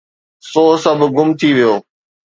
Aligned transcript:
سو 0.51 0.63
سڀ 0.83 0.99
گم 1.15 1.29
ٿي 1.39 1.49
ويو. 1.55 1.73